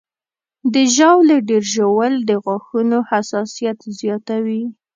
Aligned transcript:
د 0.73 0.75
ژاولې 0.95 1.37
ډېر 1.49 1.63
ژوول 1.73 2.13
د 2.29 2.31
غاښونو 2.43 2.97
حساسیت 3.09 3.77
زیاتوي. 3.99 4.63